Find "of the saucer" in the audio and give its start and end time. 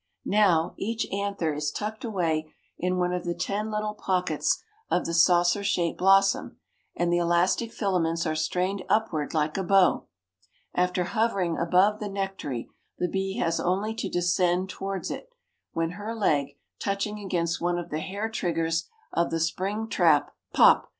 4.89-5.63